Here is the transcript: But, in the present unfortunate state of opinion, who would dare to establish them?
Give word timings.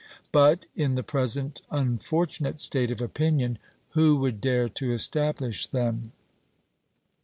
But, 0.31 0.65
in 0.75 0.95
the 0.95 1.03
present 1.03 1.61
unfortunate 1.69 2.59
state 2.59 2.89
of 2.89 3.01
opinion, 3.01 3.59
who 3.89 4.17
would 4.17 4.41
dare 4.41 4.67
to 4.69 4.93
establish 4.93 5.67
them? 5.67 6.11